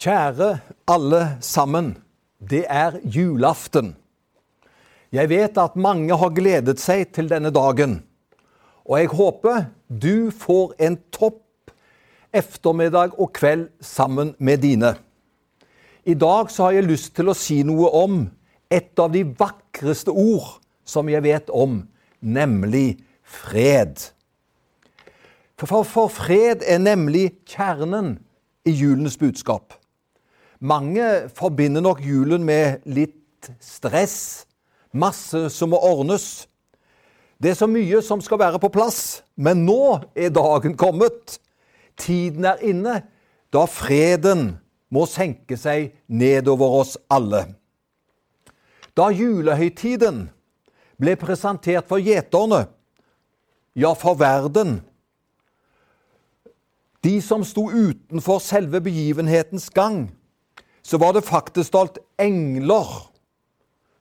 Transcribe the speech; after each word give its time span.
Kjære 0.00 0.58
alle 0.88 1.36
sammen. 1.44 1.98
Det 2.40 2.64
er 2.68 2.94
julaften. 3.04 3.96
Jeg 5.12 5.28
vet 5.28 5.58
at 5.60 5.74
mange 5.76 6.16
har 6.16 6.30
gledet 6.32 6.80
seg 6.80 7.10
til 7.12 7.26
denne 7.28 7.50
dagen. 7.52 7.98
Og 8.88 8.96
jeg 8.96 9.10
håper 9.12 9.66
du 9.92 10.30
får 10.32 10.72
en 10.80 10.96
topp 11.12 11.74
ettermiddag 12.32 13.12
og 13.20 13.28
kveld 13.36 13.66
sammen 13.84 14.32
med 14.38 14.62
dine. 14.64 14.94
I 16.08 16.14
dag 16.14 16.48
så 16.48 16.70
har 16.70 16.78
jeg 16.78 16.88
lyst 16.88 17.12
til 17.18 17.28
å 17.28 17.36
si 17.36 17.58
noe 17.68 17.90
om 17.92 18.22
et 18.72 18.96
av 18.96 19.12
de 19.12 19.26
vakreste 19.26 20.14
ord 20.14 20.62
som 20.88 21.12
jeg 21.12 21.26
vet 21.28 21.52
om, 21.52 21.82
nemlig 22.24 23.02
fred. 23.20 24.00
For, 25.60 25.84
for 25.84 26.08
fred 26.08 26.64
er 26.64 26.80
nemlig 26.80 27.34
kjernen 27.44 28.14
i 28.64 28.72
julens 28.72 29.20
budskap. 29.20 29.76
Mange 30.60 31.28
forbinder 31.32 31.80
nok 31.80 32.02
julen 32.04 32.44
med 32.44 32.82
litt 32.84 33.48
stress, 33.64 34.44
masse 34.92 35.46
som 35.48 35.72
må 35.72 35.78
ordnes. 35.80 36.44
Det 37.40 37.54
er 37.54 37.56
så 37.56 37.68
mye 37.70 38.02
som 38.04 38.20
skal 38.20 38.42
være 38.42 38.60
på 38.60 38.68
plass, 38.68 39.22
men 39.40 39.64
nå 39.64 40.02
er 40.12 40.34
dagen 40.36 40.76
kommet. 40.76 41.38
Tiden 41.96 42.44
er 42.44 42.60
inne 42.60 42.98
da 43.52 43.64
freden 43.64 44.58
må 44.92 45.06
senke 45.08 45.56
seg 45.56 45.94
nedover 46.12 46.76
oss 46.82 46.98
alle. 47.08 47.46
Da 48.92 49.08
julehøytiden 49.08 50.26
ble 51.00 51.16
presentert 51.16 51.88
for 51.88 52.02
gjeterne, 52.04 52.66
ja, 53.78 53.94
for 53.94 54.18
verden 54.18 54.80
De 57.00 57.14
som 57.24 57.40
sto 57.46 57.70
utenfor 57.70 58.42
selve 58.44 58.82
begivenhetens 58.84 59.70
gang, 59.72 60.10
så 60.82 60.98
var 60.98 61.14
det 61.16 61.26
faktisk 61.26 61.74
alt 61.78 61.98
engler 62.20 62.88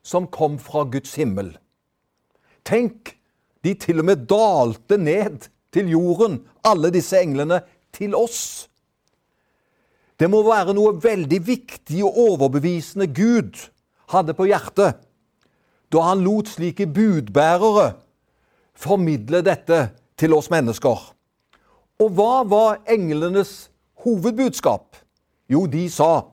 som 0.05 0.27
kom 0.27 0.57
fra 0.59 0.85
Guds 0.89 1.15
himmel. 1.19 1.53
Tenk, 2.65 3.15
de 3.63 3.73
til 3.75 3.99
og 3.99 4.07
med 4.07 4.27
dalte 4.29 4.97
ned 4.97 5.49
til 5.73 5.91
jorden, 5.91 6.39
alle 6.63 6.91
disse 6.93 7.19
englene, 7.19 7.61
til 7.93 8.15
oss. 8.15 8.69
Det 10.19 10.29
må 10.29 10.41
være 10.43 10.75
noe 10.75 10.95
veldig 11.01 11.39
viktig 11.47 12.03
og 12.05 12.17
overbevisende 12.29 13.07
Gud 13.07 13.59
hadde 14.11 14.35
på 14.35 14.49
hjertet 14.49 15.05
da 15.89 16.03
han 16.05 16.21
lot 16.21 16.49
slike 16.51 16.85
budbærere 16.93 17.95
formidle 18.77 19.41
dette 19.41 19.79
til 20.19 20.35
oss 20.37 20.51
mennesker. 20.53 20.99
Og 21.99 22.11
hva 22.15 22.43
var 22.47 22.83
englenes 22.87 23.71
hovedbudskap? 24.03 24.95
Jo, 25.49 25.65
de 25.65 25.87
sa 25.89 26.29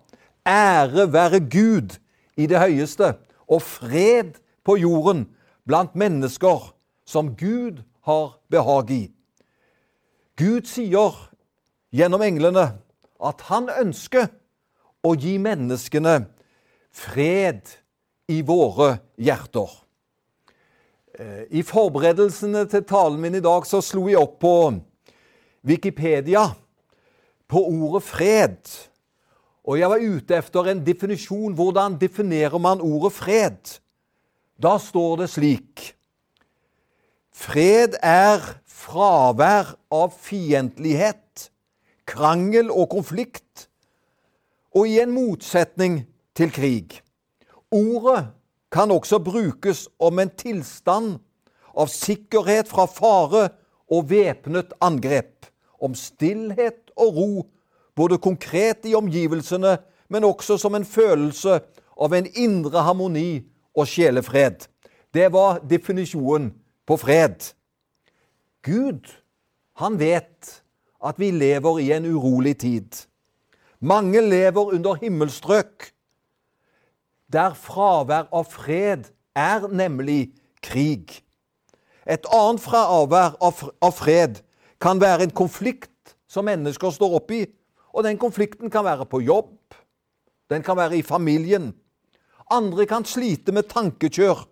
Ære 0.46 1.12
være 1.12 1.40
Gud 1.40 1.98
i 2.36 2.46
det 2.46 2.60
høyeste, 2.60 3.16
og 3.48 3.62
fred 3.62 4.38
på 4.64 4.76
jorden 4.76 5.26
blant 5.66 5.96
mennesker 5.96 6.72
som 7.06 7.34
Gud 7.36 7.82
har 8.06 8.38
behag 8.50 8.90
i. 8.90 9.04
Gud 10.38 10.66
sier 10.68 11.16
gjennom 11.94 12.22
englene 12.22 12.68
at 13.24 13.46
han 13.48 13.70
ønsker 13.72 14.28
å 15.06 15.14
gi 15.16 15.36
menneskene 15.42 16.18
fred 16.94 17.62
i 18.28 18.42
våre 18.46 18.96
hjerter. 19.18 19.70
Eh, 21.18 21.44
I 21.50 21.62
forberedelsene 21.64 22.66
til 22.70 22.84
talen 22.84 23.20
min 23.22 23.38
i 23.38 23.44
dag 23.44 23.66
så 23.68 23.80
slo 23.84 24.06
jeg 24.10 24.20
opp 24.20 24.38
på 24.42 24.56
Wikipedia 25.66 26.48
på 27.48 27.62
ordet 27.62 28.02
fred. 28.04 28.60
Og 29.66 29.80
jeg 29.80 29.90
var 29.90 30.02
ute 30.02 30.38
etter 30.38 30.70
en 30.70 30.84
definisjon. 30.86 31.54
Hvordan 31.58 31.98
definerer 31.98 32.58
man 32.62 32.80
ordet 32.84 33.12
fred? 33.16 33.76
Da 34.62 34.76
står 34.80 35.22
det 35.24 35.30
slik 35.34 35.92
Fred 37.36 37.98
er 38.00 38.40
fravær 38.64 39.74
av 39.92 40.14
fiendtlighet, 40.24 41.50
krangel 42.08 42.70
og 42.72 42.88
konflikt, 42.94 43.66
og 44.72 44.88
i 44.88 44.96
en 45.02 45.12
motsetning 45.12 45.98
til 46.32 46.48
krig. 46.48 46.96
Ordet 47.68 48.30
kan 48.72 48.88
også 48.94 49.20
brukes 49.20 49.84
om 50.00 50.22
en 50.22 50.32
tilstand 50.32 51.18
av 51.76 51.92
sikkerhet 51.92 52.72
fra 52.72 52.86
fare 52.88 53.50
og 53.92 54.08
væpnet 54.08 54.72
angrep, 54.80 55.50
om 55.76 55.92
stillhet 55.92 56.88
og 56.96 57.20
ro 57.20 57.30
både 57.96 58.18
konkret 58.18 58.84
i 58.84 58.94
omgivelsene, 58.94 59.78
men 60.08 60.24
også 60.24 60.58
som 60.60 60.74
en 60.74 60.84
følelse 60.84 61.60
av 61.96 62.14
en 62.14 62.28
indre 62.36 62.84
harmoni 62.84 63.40
og 63.76 63.88
sjelefred. 63.88 64.68
Det 65.14 65.30
var 65.32 65.62
definisjonen 65.64 66.52
på 66.86 66.98
fred. 67.00 67.52
Gud, 68.62 69.08
han 69.80 69.98
vet 69.98 70.62
at 71.04 71.18
vi 71.18 71.30
lever 71.30 71.80
i 71.80 71.90
en 71.96 72.06
urolig 72.06 72.56
tid. 72.60 73.06
Mange 73.80 74.20
lever 74.20 74.72
under 74.74 74.94
himmelstrøk, 74.94 75.92
der 77.32 77.54
fravær 77.58 78.28
av 78.32 78.46
fred 78.50 79.08
er 79.36 79.66
nemlig 79.68 80.30
krig. 80.62 81.22
Et 82.06 82.26
annet 82.32 82.62
fravær 82.62 83.34
av 83.42 83.92
fred 83.94 84.40
kan 84.80 85.00
være 85.02 85.26
en 85.26 85.34
konflikt 85.34 86.16
som 86.30 86.46
mennesker 86.46 86.92
står 86.94 87.18
oppi, 87.18 87.44
og 87.96 88.04
den 88.04 88.18
konflikten 88.20 88.70
kan 88.70 88.84
være 88.84 89.06
på 89.08 89.22
jobb, 89.24 89.56
den 90.52 90.62
kan 90.62 90.76
være 90.76 90.98
i 90.98 91.02
familien. 91.02 91.72
Andre 92.52 92.84
kan 92.86 93.06
slite 93.08 93.54
med 93.56 93.70
tankekjør 93.72 94.44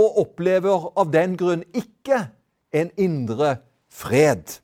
og 0.00 0.20
opplever 0.24 0.88
av 0.98 1.10
den 1.12 1.36
grunn 1.36 1.66
ikke 1.76 2.24
en 2.72 2.88
indre 2.96 3.58
fred. 3.92 4.56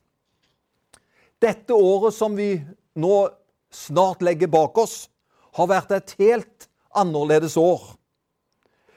Dette 1.37 1.77
året 1.77 2.17
som 2.17 2.33
vi 2.35 2.55
nå 2.97 3.27
snart 3.69 4.25
legger 4.25 4.49
bak 4.49 4.77
oss, 4.81 5.05
har 5.53 5.69
vært 5.69 5.93
et 5.93 6.15
helt 6.17 6.67
annerledes 6.97 7.57
år. 7.61 7.93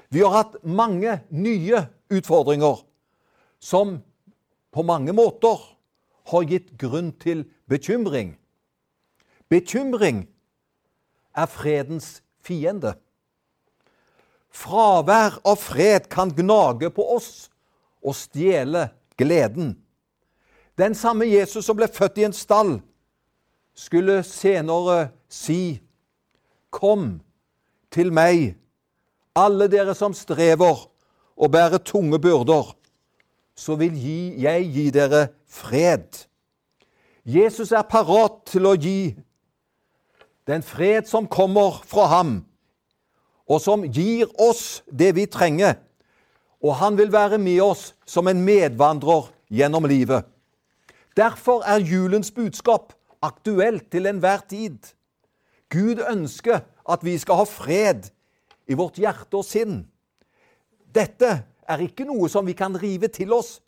Vi 0.09 0.25
har 0.25 0.33
hatt 0.35 0.57
mange 0.65 1.21
nye 1.29 1.85
utfordringer 2.11 2.81
som 3.61 3.99
på 4.73 4.83
mange 4.87 5.13
måter 5.13 5.61
har 6.33 6.49
gitt 6.49 6.73
grunn 6.81 7.13
til 7.21 7.45
bekymring. 7.69 8.40
Bekymring 9.51 10.29
er 11.35 11.47
fredens 11.51 12.23
fiende. 12.39 12.95
Fravær 14.51 15.41
av 15.47 15.59
fred 15.59 16.07
kan 16.11 16.31
gnage 16.35 16.91
på 16.95 17.07
oss 17.17 17.49
og 18.03 18.15
stjele 18.19 18.89
gleden. 19.19 19.75
Den 20.79 20.95
samme 20.95 21.27
Jesus 21.27 21.67
som 21.67 21.79
ble 21.79 21.91
født 21.91 22.21
i 22.23 22.27
en 22.29 22.37
stall, 22.37 22.79
skulle 23.75 24.23
senere 24.27 25.11
si, 25.29 25.81
Kom 26.71 27.17
til 27.91 28.13
meg, 28.15 28.53
alle 29.35 29.67
dere 29.67 29.91
som 29.99 30.15
strever 30.15 30.85
og 31.35 31.51
bærer 31.51 31.83
tunge 31.83 32.21
byrder, 32.23 32.69
så 33.59 33.75
vil 33.75 33.97
jeg 34.39 34.69
gi 34.71 34.85
dere 34.95 35.25
fred. 35.51 36.07
Jesus 37.27 37.73
er 37.75 37.83
parat 37.91 38.39
til 38.47 38.71
å 38.71 38.77
gi 38.79 39.17
den 40.51 40.65
fred 40.67 41.07
som 41.07 41.29
kommer 41.31 41.81
fra 41.87 42.09
ham, 42.11 42.33
og 43.51 43.63
som 43.63 43.87
gir 43.87 44.31
oss 44.39 44.83
det 44.91 45.15
vi 45.17 45.27
trenger. 45.31 45.79
Og 46.61 46.77
han 46.77 46.99
vil 46.99 47.13
være 47.13 47.39
med 47.41 47.63
oss 47.65 47.91
som 48.07 48.29
en 48.29 48.43
medvandrer 48.45 49.31
gjennom 49.51 49.87
livet. 49.89 50.27
Derfor 51.17 51.65
er 51.67 51.83
julens 51.83 52.31
budskap 52.31 52.93
aktuelt 53.23 53.89
til 53.91 54.07
enhver 54.07 54.45
tid. 54.49 54.79
Gud 55.71 56.03
ønsker 56.11 56.61
at 56.91 57.05
vi 57.07 57.17
skal 57.19 57.41
ha 57.41 57.47
fred 57.49 58.11
i 58.71 58.77
vårt 58.79 59.01
hjerte 59.01 59.41
og 59.41 59.47
sinn. 59.47 59.83
Dette 60.95 61.31
er 61.71 61.83
ikke 61.85 62.07
noe 62.09 62.29
som 62.31 62.47
vi 62.47 62.55
kan 62.59 62.77
rive 62.79 63.11
til 63.13 63.33
oss. 63.35 63.59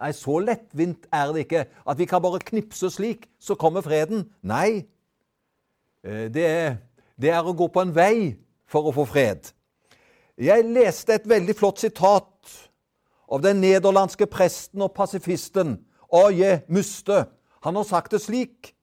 Nei, 0.00 0.12
så 0.12 0.38
lettvint 0.44 1.06
er 1.14 1.32
det 1.32 1.46
ikke 1.46 1.64
at 1.88 1.98
vi 1.98 2.08
kan 2.08 2.20
bare 2.24 2.42
knipse 2.44 2.90
slik, 2.92 3.24
så 3.40 3.56
kommer 3.56 3.84
freden. 3.84 4.26
Nei, 4.44 4.84
det 6.06 6.46
er, 6.46 6.76
det 7.18 7.32
er 7.34 7.46
å 7.46 7.54
gå 7.56 7.66
på 7.72 7.82
en 7.82 7.94
vei 7.94 8.36
for 8.70 8.86
å 8.86 8.94
få 8.94 9.06
fred. 9.08 9.48
Jeg 10.36 10.66
leste 10.68 11.16
et 11.16 11.28
veldig 11.28 11.54
flott 11.56 11.80
sitat 11.80 12.56
av 13.32 13.42
den 13.42 13.62
nederlandske 13.62 14.28
presten 14.30 14.84
og 14.84 14.94
pasifisten 14.94 15.78
A.J. 16.12 16.68
Muste. 16.68 17.24
Han 17.64 17.76
har 17.76 17.88
sagt 17.88 18.12
det 18.12 18.20
slik 18.22 18.74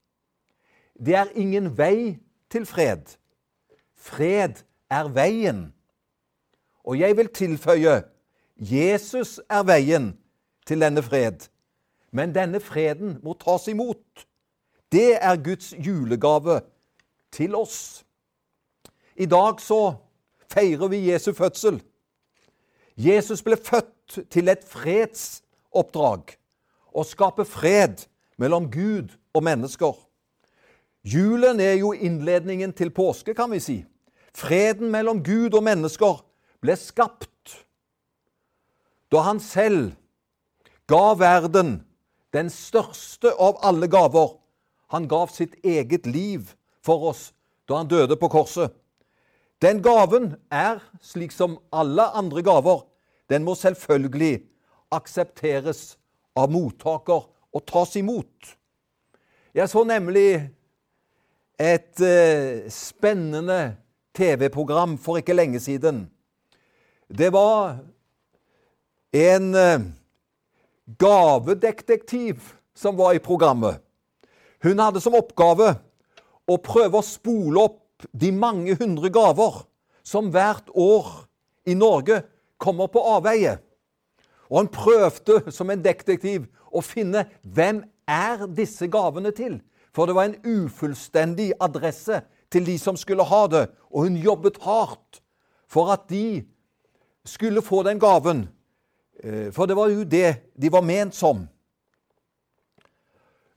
Det 1.00 1.16
er 1.16 1.32
ingen 1.36 1.72
vei 1.78 2.20
til 2.52 2.66
fred. 2.66 3.16
Fred 3.96 4.64
er 4.92 5.08
veien. 5.10 5.74
Og 6.84 7.00
jeg 7.00 7.18
vil 7.18 7.28
tilføye 7.28 8.02
Jesus 8.58 9.40
er 9.50 9.64
veien 9.64 10.14
til 10.68 10.84
denne 10.84 11.02
fred. 11.04 11.48
Men 12.12 12.36
denne 12.36 12.60
freden 12.60 13.18
må 13.24 13.34
tas 13.34 13.68
imot. 13.68 14.28
Det 14.92 15.18
er 15.18 15.42
Guds 15.42 15.74
julegave 15.74 16.62
til 17.34 17.56
oss. 17.58 18.04
I 19.16 19.26
dag 19.30 19.62
så 19.62 19.96
feirer 20.54 20.90
vi 20.92 21.08
Jesu 21.10 21.34
fødsel. 21.34 21.82
Jesus 22.98 23.42
ble 23.42 23.58
født 23.58 24.20
til 24.30 24.52
et 24.54 24.66
fredsoppdrag 24.70 26.36
å 26.94 27.06
skape 27.08 27.46
fred 27.50 28.06
mellom 28.38 28.70
Gud 28.72 29.16
og 29.34 29.46
mennesker. 29.46 29.96
Julen 31.04 31.60
er 31.60 31.80
jo 31.82 31.92
innledningen 31.94 32.74
til 32.74 32.94
påske, 32.94 33.34
kan 33.34 33.52
vi 33.52 33.60
si. 33.60 33.80
Freden 34.34 34.92
mellom 34.94 35.24
Gud 35.26 35.54
og 35.58 35.66
mennesker 35.66 36.22
ble 36.64 36.78
skapt 36.80 37.30
da 39.14 39.22
han 39.28 39.38
selv 39.44 39.92
ga 40.90 41.14
verden 41.20 41.76
den 42.34 42.48
største 42.50 43.30
av 43.38 43.60
alle 43.62 43.86
gaver. 43.86 44.40
Han 44.90 45.06
gav 45.10 45.30
sitt 45.30 45.54
eget 45.62 46.08
liv 46.10 46.56
for 46.84 47.10
oss 47.10 47.32
da 47.70 47.80
han 47.80 47.88
døde 47.88 48.18
på 48.20 48.30
korset. 48.32 48.74
Den 49.64 49.80
gaven 49.84 50.34
er, 50.52 50.82
slik 51.02 51.32
som 51.32 51.56
alle 51.72 52.10
andre 52.18 52.44
gaver, 52.44 52.84
den 53.32 53.46
må 53.48 53.56
selvfølgelig 53.56 54.42
aksepteres 54.92 55.96
av 56.36 56.52
mottaker 56.52 57.24
og 57.54 57.66
tas 57.70 57.96
imot. 57.96 58.58
Jeg 59.56 59.70
så 59.70 59.86
nemlig 59.88 60.50
et 61.62 62.02
eh, 62.04 62.68
spennende 62.74 63.78
TV-program 64.18 64.98
for 65.00 65.22
ikke 65.22 65.38
lenge 65.38 65.62
siden. 65.64 66.04
Det 67.08 67.30
var 67.34 67.78
en 69.14 69.56
eh, 69.56 69.86
gavedetektiv 71.00 72.42
som 72.76 72.98
var 72.98 73.14
i 73.14 73.24
programmet. 73.24 73.80
Hun 74.64 74.80
hadde 74.80 75.02
som 75.02 75.16
oppgave 75.16 75.76
å 76.50 76.58
prøve 76.62 77.00
å 77.00 77.06
spole 77.06 77.68
opp 77.70 78.08
de 78.12 78.32
mange 78.36 78.76
hundre 78.80 79.10
gaver 79.14 79.64
som 80.04 80.30
hvert 80.34 80.70
år 80.76 81.12
i 81.70 81.76
Norge 81.78 82.22
kommer 82.60 82.90
på 82.92 83.04
avveie. 83.14 83.58
Og 84.52 84.60
han 84.60 84.72
prøvde 84.72 85.54
som 85.56 85.72
en 85.72 85.84
detektiv 85.84 86.50
å 86.74 86.84
finne 86.84 87.26
hvem 87.44 87.82
er 88.10 88.48
disse 88.52 88.88
gavene 88.92 89.32
til. 89.36 89.60
For 89.94 90.10
det 90.10 90.16
var 90.18 90.30
en 90.30 90.40
ufullstendig 90.44 91.54
adresse 91.62 92.24
til 92.54 92.66
de 92.66 92.76
som 92.82 92.98
skulle 92.98 93.26
ha 93.26 93.46
det, 93.50 93.68
og 93.90 94.08
hun 94.08 94.18
jobbet 94.18 94.60
hardt 94.66 95.22
for 95.70 95.94
at 95.94 96.06
de 96.10 96.44
skulle 97.26 97.64
få 97.66 97.84
den 97.88 98.02
gaven. 98.02 98.48
Eh, 99.24 99.50
for 99.54 99.70
det 99.70 99.78
var 99.78 99.90
jo 99.94 100.04
det 100.04 100.54
de 100.60 100.72
var 100.74 100.86
ment 100.86 101.16
som. 101.16 101.46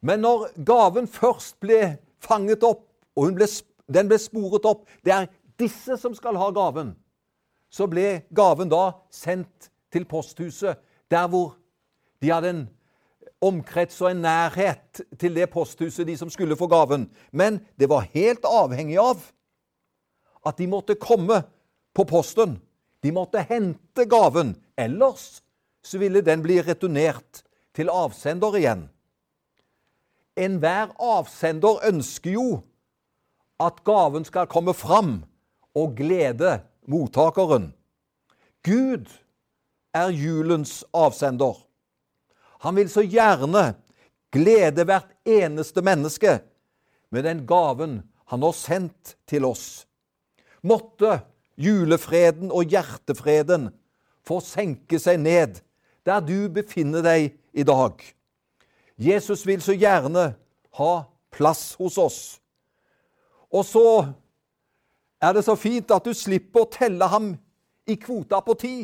Men 0.00 0.22
når 0.22 0.50
gaven 0.64 1.08
først 1.10 1.58
ble 1.60 1.96
fanget 2.26 2.64
opp, 2.66 2.84
og 3.16 3.36
ble, 3.38 3.48
den 3.88 4.10
ble 4.10 4.18
sporet 4.20 4.66
opp 4.68 4.84
Det 5.04 5.14
er 5.14 5.28
disse 5.56 5.96
som 5.96 6.14
skal 6.14 6.36
ha 6.36 6.50
gaven. 6.52 6.92
Så 7.72 7.86
ble 7.88 8.26
gaven 8.34 8.68
da 8.70 8.90
sendt 9.12 9.70
til 9.92 10.04
posthuset, 10.08 10.76
der 11.10 11.28
hvor 11.30 11.54
de 12.20 12.32
hadde 12.32 12.52
en 12.52 12.64
omkrets 13.44 13.98
og 14.02 14.10
en 14.10 14.22
nærhet 14.24 15.02
til 15.20 15.36
det 15.36 15.48
posthuset, 15.52 16.06
de 16.06 16.16
som 16.16 16.30
skulle 16.32 16.56
få 16.56 16.68
gaven. 16.70 17.08
Men 17.32 17.60
det 17.78 17.88
var 17.88 18.08
helt 18.14 18.44
avhengig 18.48 18.98
av 19.00 19.22
at 20.46 20.58
de 20.60 20.68
måtte 20.70 20.98
komme 21.00 21.42
på 21.96 22.04
posten. 22.08 22.56
De 23.02 23.12
måtte 23.12 23.44
hente 23.48 24.06
gaven. 24.08 24.54
Ellers 24.76 25.42
så 25.84 26.00
ville 26.02 26.24
den 26.24 26.42
bli 26.44 26.58
returnert 26.64 27.42
til 27.76 27.90
avsender 27.92 28.56
igjen. 28.58 28.86
Enhver 30.36 30.92
avsender 31.00 31.80
ønsker 31.88 32.36
jo 32.36 32.48
at 33.62 33.80
gaven 33.88 34.26
skal 34.28 34.48
komme 34.52 34.74
fram 34.76 35.22
og 35.76 35.94
glede 35.96 36.58
mottakeren. 36.88 37.70
Gud 38.64 39.08
er 39.94 40.12
julens 40.12 40.84
avsender. 40.92 41.56
Han 42.60 42.76
vil 42.76 42.90
så 42.92 43.04
gjerne 43.06 43.74
glede 44.34 44.84
hvert 44.84 45.12
eneste 45.24 45.82
menneske 45.84 46.38
med 47.10 47.24
den 47.24 47.46
gaven 47.48 48.02
han 48.26 48.42
har 48.42 48.56
sendt 48.56 49.16
til 49.28 49.46
oss. 49.48 49.86
Måtte 50.66 51.20
julefreden 51.56 52.50
og 52.50 52.68
hjertefreden 52.68 53.70
få 54.26 54.40
senke 54.44 54.98
seg 55.00 55.22
ned 55.22 55.60
der 56.06 56.20
du 56.22 56.50
befinner 56.52 57.02
deg 57.06 57.32
i 57.56 57.64
dag. 57.66 58.02
Jesus 58.98 59.46
vil 59.46 59.62
så 59.62 59.74
gjerne 59.76 60.34
ha 60.78 60.92
plass 61.32 61.74
hos 61.80 61.98
oss. 61.98 62.20
Og 63.52 63.64
så 63.64 63.88
er 65.22 65.32
det 65.36 65.44
så 65.44 65.56
fint 65.56 65.90
at 65.92 66.04
du 66.04 66.14
slipper 66.16 66.64
å 66.64 66.70
telle 66.72 67.08
ham 67.12 67.34
i 67.86 67.96
kvota 68.00 68.40
på 68.44 68.56
ti. 68.60 68.76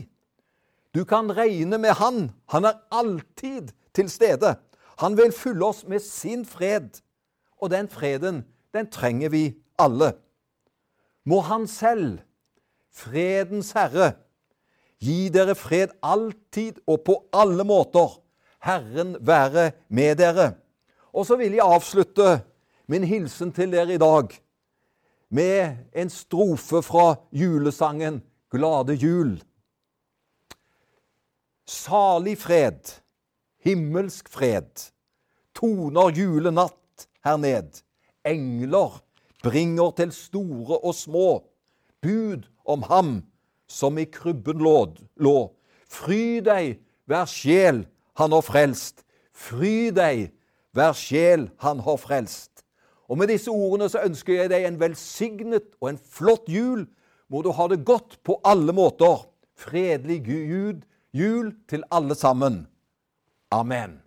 Du 0.92 1.04
kan 1.08 1.32
regne 1.32 1.78
med 1.80 1.96
han. 2.00 2.26
Han 2.52 2.68
er 2.68 2.80
alltid 2.92 3.72
til 3.96 4.10
stede. 4.12 4.54
Han 5.00 5.16
vil 5.16 5.32
fylle 5.32 5.64
oss 5.64 5.84
med 5.88 6.04
sin 6.04 6.44
fred, 6.46 7.00
og 7.56 7.70
den 7.72 7.88
freden, 7.88 8.44
den 8.74 8.90
trenger 8.92 9.32
vi 9.32 9.56
alle. 9.80 10.12
Må 11.24 11.40
Han 11.40 11.66
selv, 11.66 12.18
fredens 12.92 13.72
Herre, 13.72 14.12
Gi 15.02 15.32
dere 15.34 15.56
fred 15.58 15.90
alltid 16.06 16.78
og 16.86 17.00
på 17.06 17.16
alle 17.34 17.64
måter. 17.66 18.20
Herren 18.62 19.16
være 19.20 19.72
med 19.88 20.16
dere. 20.16 20.52
Og 21.12 21.26
så 21.26 21.36
vil 21.36 21.56
jeg 21.58 21.66
avslutte 21.66 22.40
min 22.86 23.04
hilsen 23.04 23.52
til 23.52 23.72
dere 23.74 23.94
i 23.94 24.00
dag 24.00 24.30
med 25.32 25.76
en 25.96 26.10
strofe 26.10 26.82
fra 26.82 27.14
julesangen 27.32 28.22
Glade 28.52 28.92
jul. 29.00 29.38
Salig 31.64 32.36
fred, 32.38 32.98
himmelsk 33.64 34.28
fred, 34.28 34.90
toner 35.56 36.12
julenatt 36.12 37.06
her 37.24 37.38
ned. 37.40 37.80
Engler 38.28 39.00
bringer 39.42 39.94
til 39.96 40.12
store 40.12 40.78
og 40.84 40.94
små 40.94 41.28
bud 42.04 42.44
om 42.68 42.84
ham 42.90 43.14
som 43.68 43.96
i 43.98 44.04
krybben 44.04 44.60
lå. 44.60 45.38
Fry 45.88 46.42
deg, 46.44 46.76
hver 47.08 47.24
sjel 47.24 47.86
han 48.18 48.32
har 48.32 48.44
frelst. 48.44 49.04
Fry 49.32 49.90
deg, 49.94 50.30
hver 50.76 50.96
sjel 50.96 51.48
han 51.62 51.80
har 51.84 51.98
frelst. 52.00 52.64
Og 53.08 53.18
Med 53.18 53.28
disse 53.28 53.50
ordene 53.52 53.88
så 53.92 54.04
ønsker 54.06 54.38
jeg 54.38 54.52
deg 54.52 54.66
en 54.66 54.78
velsignet 54.80 55.74
og 55.80 55.92
en 55.92 56.00
flott 56.00 56.48
jul. 56.48 56.86
Må 57.28 57.42
du 57.44 57.50
ha 57.52 57.68
det 57.68 57.84
godt 57.84 58.18
på 58.24 58.38
alle 58.44 58.72
måter. 58.72 59.26
Fredelig 59.56 60.22
Gud, 60.24 60.84
jul 61.12 61.52
til 61.68 61.84
alle 61.90 62.16
sammen. 62.16 62.66
Amen. 63.52 64.01